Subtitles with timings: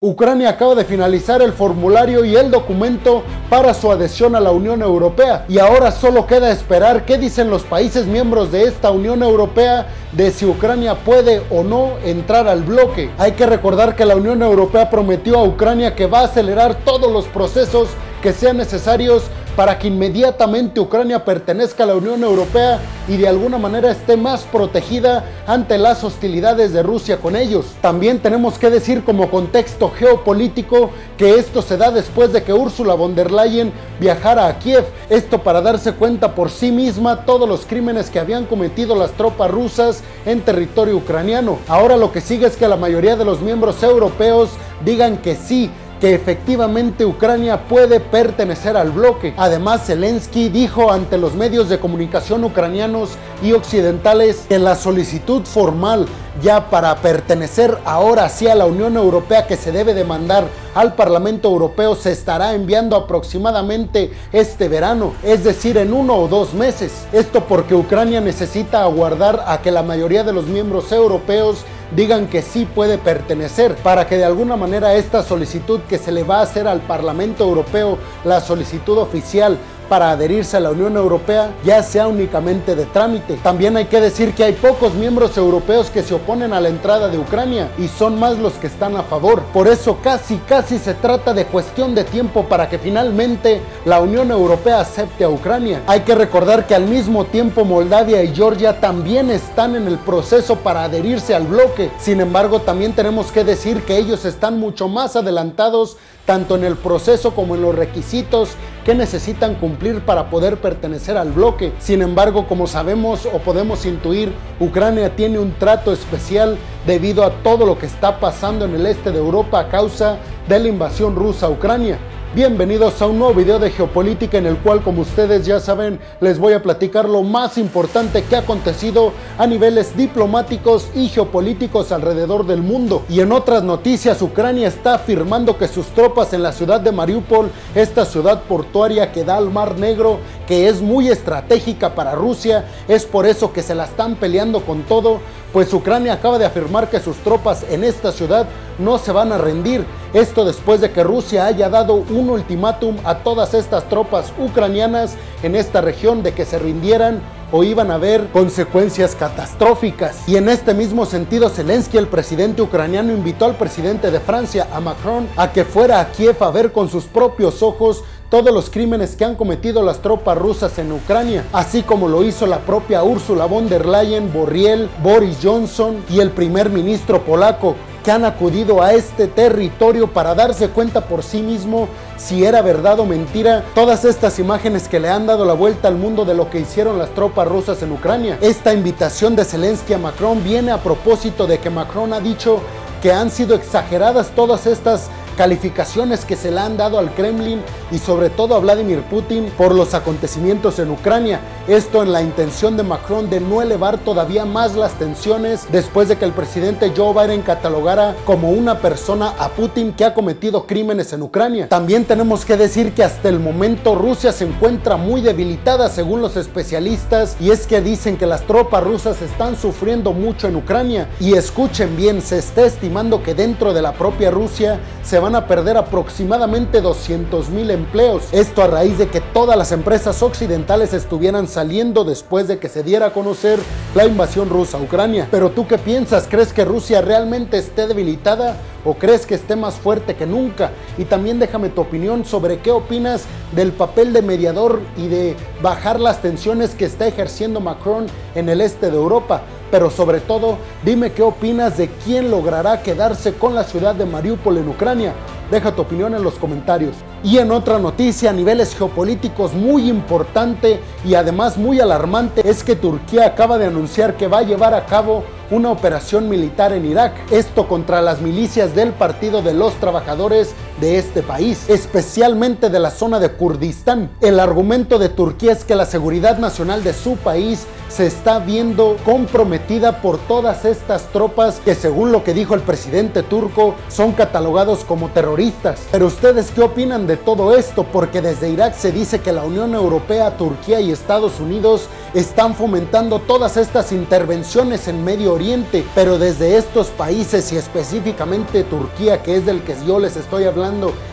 [0.00, 4.80] Ucrania acaba de finalizar el formulario y el documento para su adhesión a la Unión
[4.80, 9.88] Europea y ahora solo queda esperar qué dicen los países miembros de esta Unión Europea
[10.12, 13.10] de si Ucrania puede o no entrar al bloque.
[13.18, 17.10] Hay que recordar que la Unión Europea prometió a Ucrania que va a acelerar todos
[17.10, 17.88] los procesos
[18.22, 19.24] que sean necesarios
[19.58, 22.78] para que inmediatamente Ucrania pertenezca a la Unión Europea
[23.08, 27.66] y de alguna manera esté más protegida ante las hostilidades de Rusia con ellos.
[27.80, 32.94] También tenemos que decir como contexto geopolítico que esto se da después de que Ursula
[32.94, 37.66] von der Leyen viajara a Kiev, esto para darse cuenta por sí misma todos los
[37.66, 41.58] crímenes que habían cometido las tropas rusas en territorio ucraniano.
[41.66, 44.50] Ahora lo que sigue es que la mayoría de los miembros europeos
[44.84, 45.68] digan que sí,
[46.00, 49.34] que efectivamente Ucrania puede pertenecer al bloque.
[49.36, 53.10] Además, Zelensky dijo ante los medios de comunicación ucranianos
[53.42, 56.06] y occidentales que la solicitud formal
[56.42, 61.48] ya para pertenecer ahora sí a la Unión Europea que se debe demandar al Parlamento
[61.48, 67.06] Europeo se estará enviando aproximadamente este verano, es decir, en uno o dos meses.
[67.12, 72.42] Esto porque Ucrania necesita aguardar a que la mayoría de los miembros europeos digan que
[72.42, 76.42] sí puede pertenecer, para que de alguna manera esta solicitud que se le va a
[76.42, 79.58] hacer al Parlamento Europeo, la solicitud oficial,
[79.88, 83.34] para adherirse a la Unión Europea ya sea únicamente de trámite.
[83.42, 87.08] También hay que decir que hay pocos miembros europeos que se oponen a la entrada
[87.08, 89.42] de Ucrania y son más los que están a favor.
[89.52, 94.30] Por eso casi casi se trata de cuestión de tiempo para que finalmente la Unión
[94.30, 95.82] Europea acepte a Ucrania.
[95.86, 100.56] Hay que recordar que al mismo tiempo Moldavia y Georgia también están en el proceso
[100.56, 101.90] para adherirse al bloque.
[101.98, 105.96] Sin embargo, también tenemos que decir que ellos están mucho más adelantados
[106.28, 108.50] tanto en el proceso como en los requisitos
[108.88, 111.74] que necesitan cumplir para poder pertenecer al bloque.
[111.78, 117.66] Sin embargo, como sabemos o podemos intuir, Ucrania tiene un trato especial debido a todo
[117.66, 120.16] lo que está pasando en el este de Europa a causa
[120.48, 121.98] de la invasión rusa a Ucrania.
[122.34, 126.38] Bienvenidos a un nuevo video de geopolítica en el cual como ustedes ya saben les
[126.38, 132.46] voy a platicar lo más importante que ha acontecido a niveles diplomáticos y geopolíticos alrededor
[132.46, 133.02] del mundo.
[133.08, 137.50] Y en otras noticias Ucrania está afirmando que sus tropas en la ciudad de Mariupol,
[137.74, 143.06] esta ciudad portuaria que da al Mar Negro, que es muy estratégica para Rusia, es
[143.06, 145.20] por eso que se la están peleando con todo,
[145.52, 148.46] pues Ucrania acaba de afirmar que sus tropas en esta ciudad
[148.78, 149.84] no se van a rendir.
[150.12, 155.56] Esto después de que Rusia haya dado un ultimátum a todas estas tropas ucranianas en
[155.56, 157.20] esta región de que se rindieran
[157.52, 160.28] o iban a haber consecuencias catastróficas.
[160.28, 164.80] Y en este mismo sentido, Zelensky, el presidente ucraniano, invitó al presidente de Francia, a
[164.80, 169.16] Macron, a que fuera a Kiev a ver con sus propios ojos todos los crímenes
[169.16, 173.46] que han cometido las tropas rusas en Ucrania, así como lo hizo la propia Ursula
[173.46, 177.74] von der Leyen, Borriel, Boris Johnson y el primer ministro polaco,
[178.08, 182.98] que han acudido a este territorio para darse cuenta por sí mismo si era verdad
[183.00, 186.48] o mentira todas estas imágenes que le han dado la vuelta al mundo de lo
[186.48, 188.38] que hicieron las tropas rusas en Ucrania.
[188.40, 192.62] Esta invitación de Zelensky a Macron viene a propósito de que Macron ha dicho
[193.02, 197.62] que han sido exageradas todas estas calificaciones que se le han dado al Kremlin
[197.92, 201.38] y sobre todo a Vladimir Putin por los acontecimientos en Ucrania.
[201.68, 206.16] Esto en la intención de Macron de no elevar todavía más las tensiones después de
[206.16, 211.12] que el presidente Joe Biden catalogara como una persona a Putin que ha cometido crímenes
[211.12, 211.68] en Ucrania.
[211.68, 216.36] También tenemos que decir que hasta el momento Rusia se encuentra muy debilitada según los
[216.36, 221.34] especialistas y es que dicen que las tropas rusas están sufriendo mucho en Ucrania y
[221.34, 225.46] escuchen bien, se está estimando que dentro de la propia Rusia se van van a
[225.46, 228.22] perder aproximadamente 200 mil empleos.
[228.32, 232.82] Esto a raíz de que todas las empresas occidentales estuvieran saliendo después de que se
[232.82, 233.58] diera a conocer
[233.94, 235.28] la invasión rusa a Ucrania.
[235.30, 236.26] Pero tú qué piensas?
[236.30, 240.70] ¿Crees que Rusia realmente esté debilitada o crees que esté más fuerte que nunca?
[240.96, 246.00] Y también déjame tu opinión sobre qué opinas del papel de mediador y de bajar
[246.00, 251.12] las tensiones que está ejerciendo Macron en el este de Europa pero sobre todo dime
[251.12, 255.12] qué opinas de quién logrará quedarse con la ciudad de Mariupol en Ucrania.
[255.50, 256.94] Deja tu opinión en los comentarios.
[257.22, 262.76] Y en otra noticia a niveles geopolíticos muy importante y además muy alarmante es que
[262.76, 267.14] Turquía acaba de anunciar que va a llevar a cabo una operación militar en Irak,
[267.30, 272.90] esto contra las milicias del Partido de los Trabajadores de este país, especialmente de la
[272.90, 274.10] zona de Kurdistán.
[274.20, 278.96] El argumento de Turquía es que la seguridad nacional de su país se está viendo
[279.04, 284.84] comprometida por todas estas tropas que según lo que dijo el presidente turco son catalogados
[284.84, 285.80] como terroristas.
[285.90, 287.84] Pero ustedes qué opinan de todo esto?
[287.84, 293.20] Porque desde Irak se dice que la Unión Europea, Turquía y Estados Unidos están fomentando
[293.20, 299.46] todas estas intervenciones en Medio Oriente, pero desde estos países y específicamente Turquía, que es
[299.46, 300.67] del que yo les estoy hablando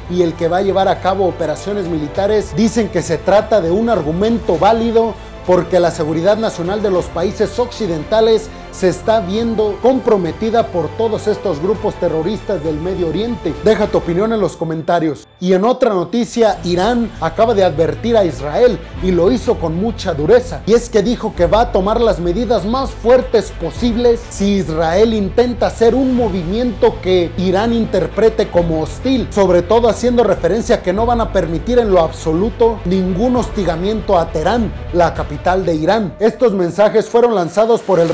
[0.10, 3.72] y el que va a llevar a cabo operaciones militares, dicen que se trata de
[3.72, 5.14] un argumento válido
[5.46, 11.62] porque la seguridad nacional de los países occidentales se está viendo comprometida por todos estos
[11.62, 13.54] grupos terroristas del Medio Oriente.
[13.64, 15.26] Deja tu opinión en los comentarios.
[15.40, 20.14] Y en otra noticia, Irán acaba de advertir a Israel y lo hizo con mucha
[20.14, 20.62] dureza.
[20.66, 25.14] Y es que dijo que va a tomar las medidas más fuertes posibles si Israel
[25.14, 30.94] intenta hacer un movimiento que Irán interprete como hostil, sobre todo haciendo referencia a que
[30.94, 36.16] no van a permitir en lo absoluto ningún hostigamiento a Teherán, la capital de Irán.
[36.20, 38.10] Estos mensajes fueron lanzados por el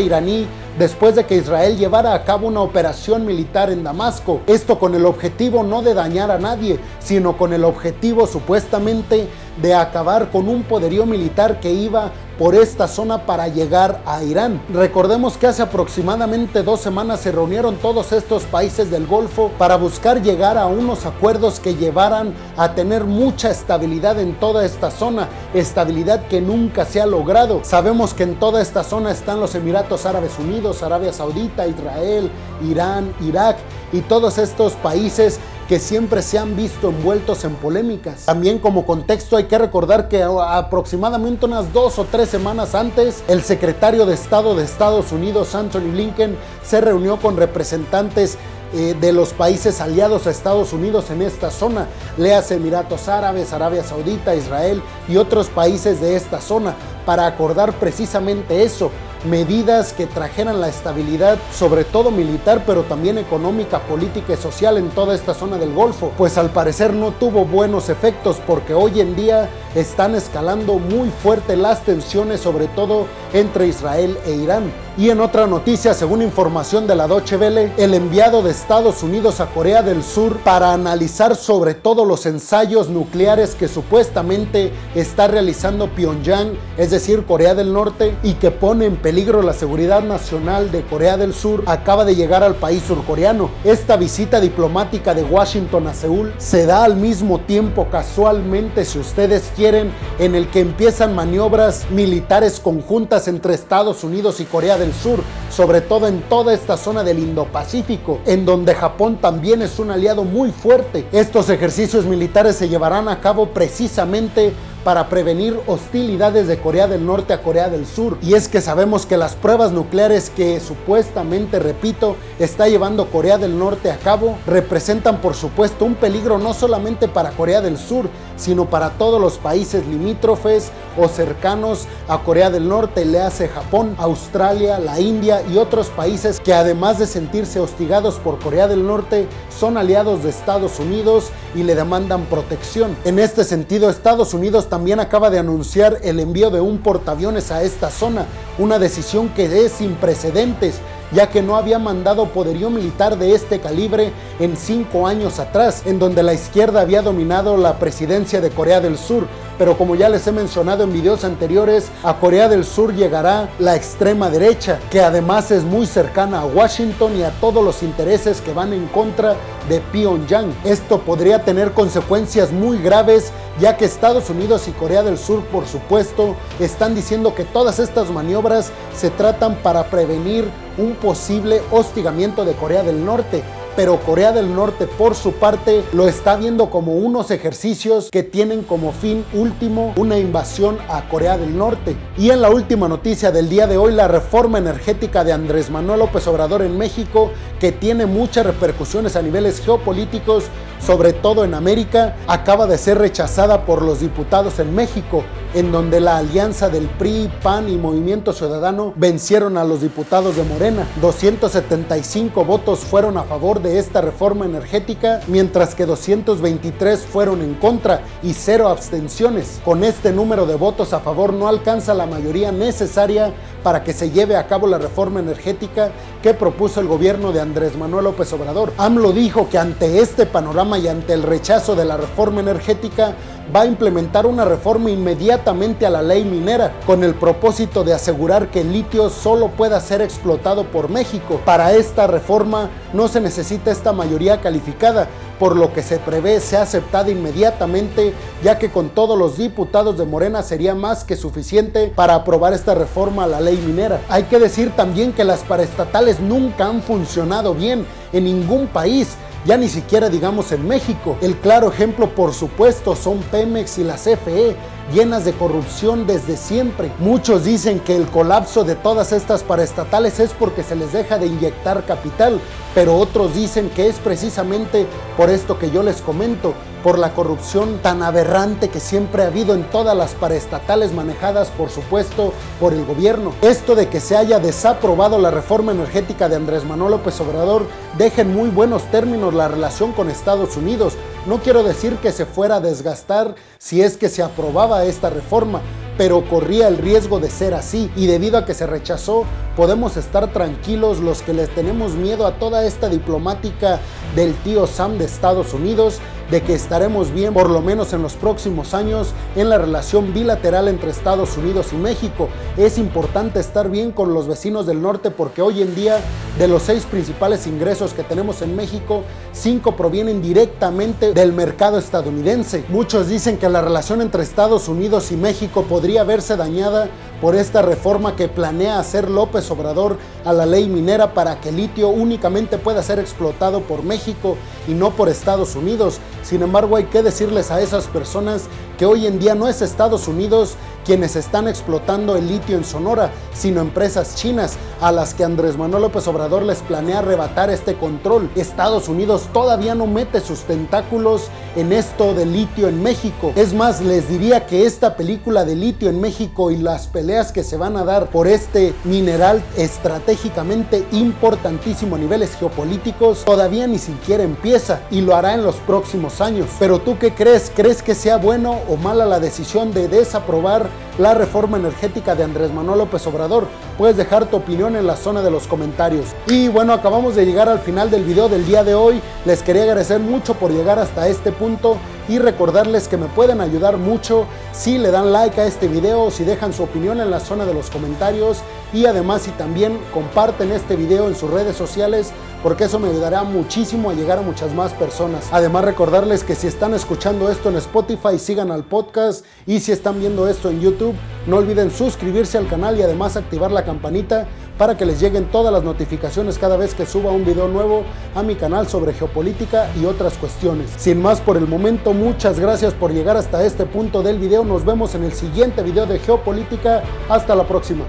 [0.00, 0.46] iraní
[0.78, 4.40] después de que Israel llevara a cabo una operación militar en Damasco.
[4.46, 9.28] Esto con el objetivo no de dañar a nadie, sino con el objetivo supuestamente
[9.60, 14.62] de acabar con un poderío militar que iba por esta zona para llegar a Irán.
[14.72, 20.22] Recordemos que hace aproximadamente dos semanas se reunieron todos estos países del Golfo para buscar
[20.22, 26.28] llegar a unos acuerdos que llevaran a tener mucha estabilidad en toda esta zona, estabilidad
[26.28, 27.60] que nunca se ha logrado.
[27.62, 32.30] Sabemos que en toda esta zona están los Emiratos Árabes Unidos, Arabia Saudita, Israel,
[32.66, 33.58] Irán, Irak
[33.92, 35.40] y todos estos países
[35.70, 38.24] que siempre se han visto envueltos en polémicas.
[38.24, 43.44] También como contexto hay que recordar que aproximadamente unas dos o tres semanas antes, el
[43.44, 48.36] secretario de Estado de Estados Unidos, Anthony Blinken, se reunió con representantes
[48.72, 51.86] eh, de los países aliados a Estados Unidos en esta zona,
[52.18, 56.74] leas Emiratos Árabes, Arabia Saudita, Israel y otros países de esta zona,
[57.06, 58.90] para acordar precisamente eso,
[59.24, 64.90] medidas que trajeran la estabilidad, sobre todo militar, pero también económica, política y social en
[64.90, 69.16] toda esta zona del Golfo, pues al parecer no tuvo buenos efectos porque hoy en
[69.16, 74.72] día están escalando muy fuerte las tensiones, sobre todo entre Israel e Irán.
[74.98, 79.40] Y en otra noticia, según información de la Deutsche Welle, el enviado de Estados Unidos
[79.40, 85.88] a Corea del Sur para analizar sobre todo los ensayos nucleares que supuestamente está realizando
[85.88, 90.82] Pyongyang, es decir, Corea del Norte, y que pone en peligro la seguridad nacional de
[90.82, 93.48] Corea del Sur, acaba de llegar al país surcoreano.
[93.62, 99.52] Esta visita diplomática de Washington a Seúl se da al mismo tiempo, casualmente, si ustedes
[99.54, 105.20] quieren, en el que empiezan maniobras militares conjuntas entre Estados Unidos y Corea del Sur,
[105.48, 110.24] sobre todo en toda esta zona del Indo-Pacífico, en donde Japón también es un aliado
[110.24, 111.06] muy fuerte.
[111.12, 114.52] Estos ejercicios militares se llevarán a cabo precisamente
[114.84, 118.18] para prevenir hostilidades de Corea del Norte a Corea del Sur.
[118.22, 123.58] Y es que sabemos que las pruebas nucleares que supuestamente, repito, está llevando Corea del
[123.58, 128.66] Norte a cabo representan por supuesto un peligro no solamente para Corea del Sur, sino
[128.66, 134.78] para todos los países limítrofes o cercanos a Corea del Norte, le hace Japón, Australia,
[134.78, 139.28] la India y otros países que además de sentirse hostigados por Corea del Norte,
[139.60, 142.96] son aliados de Estados Unidos y le demandan protección.
[143.04, 147.62] En este sentido, Estados Unidos también acaba de anunciar el envío de un portaaviones a
[147.62, 148.24] esta zona,
[148.58, 150.80] una decisión que es sin precedentes
[151.12, 155.98] ya que no había mandado poderío militar de este calibre en cinco años atrás, en
[155.98, 159.26] donde la izquierda había dominado la presidencia de Corea del Sur,
[159.60, 163.76] pero como ya les he mencionado en videos anteriores, a Corea del Sur llegará la
[163.76, 168.54] extrema derecha, que además es muy cercana a Washington y a todos los intereses que
[168.54, 169.36] van en contra
[169.68, 170.54] de Pyongyang.
[170.64, 175.66] Esto podría tener consecuencias muy graves, ya que Estados Unidos y Corea del Sur, por
[175.66, 182.54] supuesto, están diciendo que todas estas maniobras se tratan para prevenir un posible hostigamiento de
[182.54, 183.44] Corea del Norte
[183.76, 188.62] pero Corea del Norte por su parte lo está viendo como unos ejercicios que tienen
[188.62, 191.96] como fin último una invasión a Corea del Norte.
[192.16, 196.00] Y en la última noticia del día de hoy, la reforma energética de Andrés Manuel
[196.00, 200.44] López Obrador en México, que tiene muchas repercusiones a niveles geopolíticos,
[200.84, 205.22] sobre todo en América, acaba de ser rechazada por los diputados en México,
[205.54, 210.44] en donde la alianza del PRI, PAN y Movimiento Ciudadano vencieron a los diputados de
[210.44, 210.86] Morena.
[211.00, 218.02] 275 votos fueron a favor de esta reforma energética, mientras que 223 fueron en contra
[218.22, 219.60] y cero abstenciones.
[219.64, 224.10] Con este número de votos a favor no alcanza la mayoría necesaria para que se
[224.10, 225.90] lleve a cabo la reforma energética
[226.22, 228.72] que propuso el gobierno de Andrés Manuel López Obrador.
[228.78, 233.14] AMLO dijo que ante este panorama y ante el rechazo de la reforma energética
[233.54, 238.48] va a implementar una reforma inmediatamente a la ley minera con el propósito de asegurar
[238.48, 241.40] que el litio solo pueda ser explotado por México.
[241.44, 245.08] Para esta reforma no se necesita esta mayoría calificada,
[245.40, 248.12] por lo que se prevé sea aceptada inmediatamente,
[248.44, 252.74] ya que con todos los diputados de Morena sería más que suficiente para aprobar esta
[252.74, 254.02] reforma a la ley minera.
[254.10, 259.56] Hay que decir también que las paraestatales nunca han funcionado bien en ningún país ya
[259.56, 261.16] ni siquiera digamos en México.
[261.20, 264.56] El claro ejemplo, por supuesto, son Pemex y la CFE,
[264.92, 266.90] llenas de corrupción desde siempre.
[266.98, 271.26] Muchos dicen que el colapso de todas estas paraestatales es porque se les deja de
[271.26, 272.40] inyectar capital,
[272.74, 277.78] pero otros dicen que es precisamente por esto que yo les comento, por la corrupción
[277.82, 282.84] tan aberrante que siempre ha habido en todas las paraestatales manejadas, por supuesto, por el
[282.84, 283.32] gobierno.
[283.42, 287.66] Esto de que se haya desaprobado la reforma energética de Andrés Manuel López Obrador
[287.98, 290.94] deja en muy buenos términos la relación con Estados Unidos.
[291.26, 295.60] No quiero decir que se fuera a desgastar si es que se aprobaba esta reforma,
[295.98, 300.32] pero corría el riesgo de ser así y debido a que se rechazó, podemos estar
[300.32, 303.80] tranquilos los que les tenemos miedo a toda esta diplomática
[304.16, 308.14] del tío Sam de Estados Unidos de que estaremos bien por lo menos en los
[308.14, 312.28] próximos años en la relación bilateral entre Estados Unidos y México.
[312.56, 315.98] Es importante estar bien con los vecinos del norte porque hoy en día
[316.38, 322.64] de los seis principales ingresos que tenemos en México, cinco provienen directamente del mercado estadounidense.
[322.68, 326.88] Muchos dicen que la relación entre Estados Unidos y México podría verse dañada
[327.20, 331.56] por esta reforma que planea hacer López Obrador a la ley minera para que el
[331.56, 334.36] litio únicamente pueda ser explotado por México
[334.66, 336.00] y no por Estados Unidos.
[336.22, 338.48] Sin embargo, hay que decirles a esas personas
[338.80, 340.56] que hoy en día no es Estados Unidos
[340.86, 345.82] quienes están explotando el litio en Sonora, sino empresas chinas a las que Andrés Manuel
[345.82, 348.30] López Obrador les planea arrebatar este control.
[348.34, 353.32] Estados Unidos todavía no mete sus tentáculos en esto de litio en México.
[353.36, 357.44] Es más, les diría que esta película de litio en México y las peleas que
[357.44, 364.22] se van a dar por este mineral estratégicamente importantísimo a niveles geopolíticos todavía ni siquiera
[364.22, 366.48] empieza y lo hará en los próximos años.
[366.58, 367.52] Pero tú qué crees?
[367.54, 372.52] ¿Crees que sea bueno o mala la decisión de desaprobar la reforma energética de Andrés
[372.52, 373.48] Manuel López Obrador.
[373.76, 376.06] Puedes dejar tu opinión en la zona de los comentarios.
[376.28, 379.00] Y bueno, acabamos de llegar al final del video del día de hoy.
[379.24, 383.76] Les quería agradecer mucho por llegar hasta este punto y recordarles que me pueden ayudar
[383.76, 387.46] mucho si le dan like a este video, si dejan su opinión en la zona
[387.46, 388.38] de los comentarios
[388.72, 392.12] y además si también comparten este video en sus redes sociales
[392.42, 395.28] porque eso me ayudará muchísimo a llegar a muchas más personas.
[395.30, 400.00] Además recordarles que si están escuchando esto en Spotify, sigan al podcast y si están
[400.00, 400.94] viendo esto en YouTube,
[401.26, 405.52] no olviden suscribirse al canal y además activar la campanita para que les lleguen todas
[405.52, 407.82] las notificaciones cada vez que suba un video nuevo
[408.14, 410.70] a mi canal sobre geopolítica y otras cuestiones.
[410.76, 414.44] Sin más por el momento, muchas gracias por llegar hasta este punto del video.
[414.44, 416.82] Nos vemos en el siguiente video de geopolítica.
[417.08, 417.84] Hasta la próxima.